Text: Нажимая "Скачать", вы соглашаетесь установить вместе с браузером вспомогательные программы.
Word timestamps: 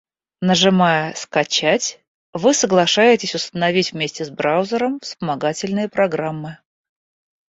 Нажимая 0.41 1.13
"Скачать", 1.13 1.99
вы 2.33 2.55
соглашаетесь 2.55 3.35
установить 3.35 3.93
вместе 3.93 4.25
с 4.25 4.31
браузером 4.31 4.99
вспомогательные 4.99 5.89
программы. 5.89 6.57